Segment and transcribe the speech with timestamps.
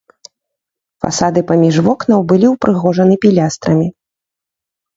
[1.05, 3.87] Фасады паміж вокнаў былі ўпрыгожаны пілястрамі.